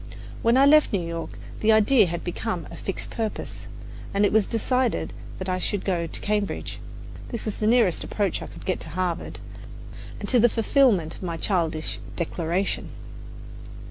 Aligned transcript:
When 0.41 0.57
I 0.57 0.65
left 0.65 0.91
New 0.91 1.05
York 1.07 1.37
the 1.59 1.71
idea 1.71 2.07
had 2.07 2.23
become 2.23 2.65
a 2.71 2.75
fixed 2.75 3.11
purpose; 3.11 3.67
and 4.15 4.25
it 4.25 4.33
was 4.33 4.47
decided 4.47 5.13
that 5.37 5.47
I 5.47 5.59
should 5.59 5.85
go 5.85 6.07
to 6.07 6.21
Cambridge. 6.21 6.79
This 7.29 7.45
was 7.45 7.57
the 7.57 7.67
nearest 7.67 8.03
approach 8.03 8.41
I 8.41 8.47
could 8.47 8.65
get 8.65 8.79
to 8.79 8.89
Harvard 8.89 9.37
and 10.19 10.27
to 10.27 10.39
the 10.39 10.49
fulfillment 10.49 11.13
of 11.13 11.21
my 11.21 11.37
childish 11.37 11.99
declaration. 12.15 12.89